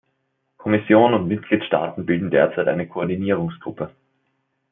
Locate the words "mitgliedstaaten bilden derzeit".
1.27-2.67